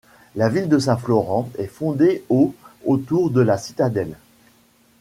La 0.35 0.49
ville 0.49 0.67
de 0.67 0.79
Saint-Florent 0.79 1.47
est 1.59 1.67
fondée 1.67 2.23
au 2.29 2.55
autour 2.85 3.29
de 3.29 3.41
la 3.41 3.59
citadelle. 3.59 4.15